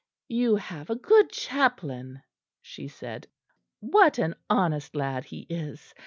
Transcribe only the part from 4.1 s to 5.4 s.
an honest lad